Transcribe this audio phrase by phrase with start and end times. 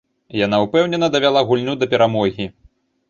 [0.37, 2.49] Яна ўпэўнена давяла гульню да перамогі.